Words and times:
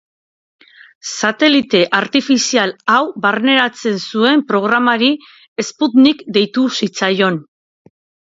Satelite 1.09 1.81
artifizial 1.97 2.73
hau 2.93 3.01
barneratzen 3.25 4.01
zuen 4.13 4.43
programari 4.55 5.11
Sputnik 5.69 6.25
deitu 6.41 6.67
zitzaion. 6.81 7.39